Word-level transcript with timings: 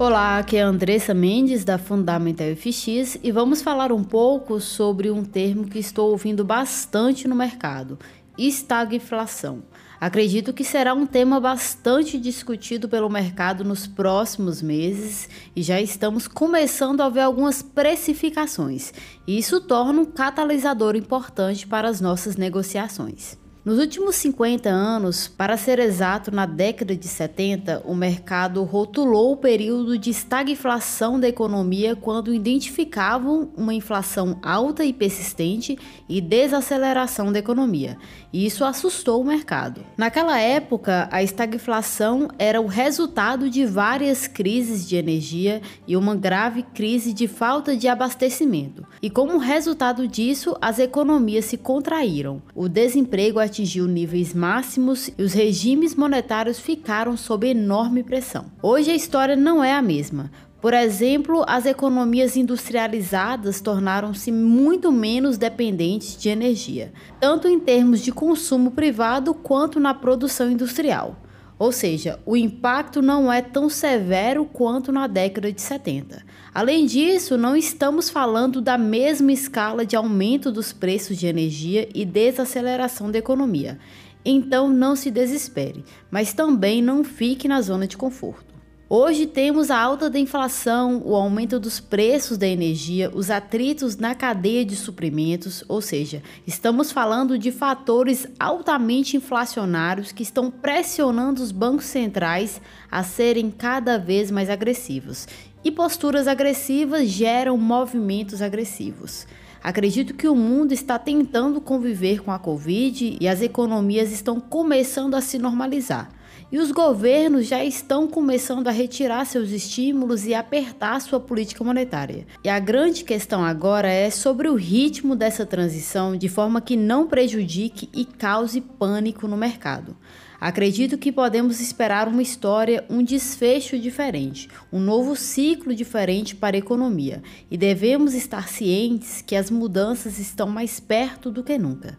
Olá, 0.00 0.38
aqui 0.38 0.56
é 0.56 0.62
a 0.62 0.66
Andressa 0.66 1.12
Mendes 1.12 1.62
da 1.62 1.76
Fundamental 1.76 2.56
FX 2.56 3.18
e 3.22 3.30
vamos 3.30 3.60
falar 3.60 3.92
um 3.92 4.02
pouco 4.02 4.58
sobre 4.58 5.10
um 5.10 5.22
termo 5.22 5.66
que 5.66 5.78
estou 5.78 6.10
ouvindo 6.10 6.42
bastante 6.42 7.28
no 7.28 7.36
mercado: 7.36 7.98
estagflação. 8.38 9.62
Acredito 10.00 10.54
que 10.54 10.64
será 10.64 10.94
um 10.94 11.04
tema 11.04 11.38
bastante 11.38 12.16
discutido 12.16 12.88
pelo 12.88 13.10
mercado 13.10 13.62
nos 13.62 13.86
próximos 13.86 14.62
meses 14.62 15.28
e 15.54 15.62
já 15.62 15.78
estamos 15.78 16.26
começando 16.26 17.02
a 17.02 17.10
ver 17.10 17.20
algumas 17.20 17.60
precificações. 17.60 18.94
Isso 19.28 19.60
torna 19.60 20.00
um 20.00 20.06
catalisador 20.06 20.96
importante 20.96 21.66
para 21.66 21.86
as 21.86 22.00
nossas 22.00 22.36
negociações. 22.36 23.38
Nos 23.62 23.78
últimos 23.78 24.16
50 24.16 24.70
anos, 24.70 25.28
para 25.28 25.54
ser 25.54 25.78
exato, 25.78 26.34
na 26.34 26.46
década 26.46 26.96
de 26.96 27.06
70, 27.06 27.82
o 27.84 27.94
mercado 27.94 28.64
rotulou 28.64 29.32
o 29.32 29.36
período 29.36 29.98
de 29.98 30.08
estagflação 30.08 31.20
da 31.20 31.28
economia 31.28 31.94
quando 31.94 32.32
identificavam 32.32 33.50
uma 33.54 33.74
inflação 33.74 34.38
alta 34.42 34.82
e 34.82 34.94
persistente 34.94 35.78
e 36.08 36.22
desaceleração 36.22 37.30
da 37.30 37.38
economia. 37.38 37.98
E 38.32 38.46
isso 38.46 38.64
assustou 38.64 39.20
o 39.20 39.26
mercado. 39.26 39.84
Naquela 39.94 40.38
época, 40.40 41.06
a 41.12 41.22
estagflação 41.22 42.28
era 42.38 42.62
o 42.62 42.66
resultado 42.66 43.50
de 43.50 43.66
várias 43.66 44.26
crises 44.26 44.88
de 44.88 44.96
energia 44.96 45.60
e 45.86 45.98
uma 45.98 46.16
grave 46.16 46.62
crise 46.62 47.12
de 47.12 47.28
falta 47.28 47.76
de 47.76 47.88
abastecimento. 47.88 48.86
E 49.02 49.08
como 49.08 49.38
resultado 49.38 50.06
disso, 50.06 50.54
as 50.60 50.78
economias 50.78 51.46
se 51.46 51.56
contraíram. 51.56 52.42
O 52.54 52.68
desemprego 52.68 53.38
atingiu 53.38 53.86
níveis 53.86 54.34
máximos 54.34 55.10
e 55.16 55.22
os 55.22 55.32
regimes 55.32 55.94
monetários 55.94 56.58
ficaram 56.58 57.16
sob 57.16 57.48
enorme 57.48 58.02
pressão. 58.02 58.52
Hoje 58.62 58.90
a 58.90 58.94
história 58.94 59.34
não 59.34 59.64
é 59.64 59.72
a 59.72 59.80
mesma. 59.80 60.30
Por 60.60 60.74
exemplo, 60.74 61.42
as 61.48 61.64
economias 61.64 62.36
industrializadas 62.36 63.62
tornaram-se 63.62 64.30
muito 64.30 64.92
menos 64.92 65.38
dependentes 65.38 66.14
de 66.20 66.28
energia, 66.28 66.92
tanto 67.18 67.48
em 67.48 67.58
termos 67.58 68.02
de 68.02 68.12
consumo 68.12 68.70
privado 68.70 69.32
quanto 69.32 69.80
na 69.80 69.94
produção 69.94 70.50
industrial. 70.50 71.16
Ou 71.60 71.72
seja, 71.72 72.18
o 72.24 72.38
impacto 72.38 73.02
não 73.02 73.30
é 73.30 73.42
tão 73.42 73.68
severo 73.68 74.46
quanto 74.46 74.90
na 74.90 75.06
década 75.06 75.52
de 75.52 75.60
70. 75.60 76.24
Além 76.54 76.86
disso, 76.86 77.36
não 77.36 77.54
estamos 77.54 78.08
falando 78.08 78.62
da 78.62 78.78
mesma 78.78 79.30
escala 79.30 79.84
de 79.84 79.94
aumento 79.94 80.50
dos 80.50 80.72
preços 80.72 81.18
de 81.18 81.26
energia 81.26 81.86
e 81.94 82.06
desaceleração 82.06 83.10
da 83.10 83.18
economia. 83.18 83.78
Então 84.24 84.70
não 84.70 84.96
se 84.96 85.10
desespere, 85.10 85.84
mas 86.10 86.32
também 86.32 86.80
não 86.80 87.04
fique 87.04 87.46
na 87.46 87.60
zona 87.60 87.86
de 87.86 87.94
conforto. 87.94 88.49
Hoje 88.92 89.24
temos 89.24 89.70
a 89.70 89.78
alta 89.78 90.10
da 90.10 90.18
inflação, 90.18 91.00
o 91.04 91.14
aumento 91.14 91.60
dos 91.60 91.78
preços 91.78 92.36
da 92.36 92.48
energia, 92.48 93.08
os 93.14 93.30
atritos 93.30 93.96
na 93.96 94.16
cadeia 94.16 94.64
de 94.64 94.74
suprimentos, 94.74 95.62
ou 95.68 95.80
seja, 95.80 96.20
estamos 96.44 96.90
falando 96.90 97.38
de 97.38 97.52
fatores 97.52 98.26
altamente 98.36 99.16
inflacionários 99.16 100.10
que 100.10 100.24
estão 100.24 100.50
pressionando 100.50 101.40
os 101.40 101.52
bancos 101.52 101.84
centrais 101.84 102.60
a 102.90 103.04
serem 103.04 103.48
cada 103.48 103.96
vez 103.96 104.28
mais 104.28 104.50
agressivos. 104.50 105.28
E 105.62 105.70
posturas 105.70 106.26
agressivas 106.26 107.08
geram 107.08 107.56
movimentos 107.56 108.42
agressivos. 108.42 109.24
Acredito 109.62 110.14
que 110.14 110.26
o 110.26 110.34
mundo 110.34 110.72
está 110.72 110.98
tentando 110.98 111.60
conviver 111.60 112.24
com 112.24 112.32
a 112.32 112.40
Covid 112.40 113.18
e 113.20 113.28
as 113.28 113.40
economias 113.40 114.10
estão 114.10 114.40
começando 114.40 115.14
a 115.14 115.20
se 115.20 115.38
normalizar. 115.38 116.10
E 116.52 116.58
os 116.58 116.72
governos 116.72 117.46
já 117.46 117.64
estão 117.64 118.08
começando 118.08 118.68
a 118.68 118.72
retirar 118.72 119.24
seus 119.24 119.50
estímulos 119.50 120.26
e 120.26 120.34
apertar 120.34 121.00
sua 121.00 121.20
política 121.20 121.62
monetária. 121.62 122.26
E 122.42 122.48
a 122.48 122.58
grande 122.58 123.04
questão 123.04 123.44
agora 123.44 123.88
é 123.88 124.10
sobre 124.10 124.48
o 124.48 124.54
ritmo 124.54 125.14
dessa 125.14 125.46
transição 125.46 126.16
de 126.16 126.28
forma 126.28 126.60
que 126.60 126.76
não 126.76 127.06
prejudique 127.06 127.88
e 127.94 128.04
cause 128.04 128.60
pânico 128.60 129.28
no 129.28 129.36
mercado. 129.36 129.96
Acredito 130.40 130.96
que 130.96 131.12
podemos 131.12 131.60
esperar 131.60 132.08
uma 132.08 132.22
história, 132.22 132.82
um 132.88 133.02
desfecho 133.02 133.78
diferente, 133.78 134.48
um 134.72 134.80
novo 134.80 135.14
ciclo 135.14 135.74
diferente 135.74 136.34
para 136.34 136.56
a 136.56 136.58
economia 136.58 137.22
e 137.50 137.58
devemos 137.58 138.14
estar 138.14 138.48
cientes 138.48 139.20
que 139.20 139.36
as 139.36 139.50
mudanças 139.50 140.18
estão 140.18 140.48
mais 140.48 140.80
perto 140.80 141.30
do 141.30 141.44
que 141.44 141.58
nunca. 141.58 141.98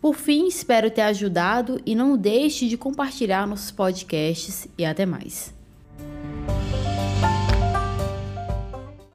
Por 0.00 0.14
fim, 0.14 0.46
espero 0.46 0.90
ter 0.90 1.02
ajudado 1.02 1.80
e 1.84 1.94
não 1.94 2.16
deixe 2.16 2.66
de 2.66 2.76
compartilhar 2.78 3.46
nossos 3.46 3.70
podcasts 3.70 4.66
e 4.78 4.84
até 4.84 5.04
mais. 5.04 5.59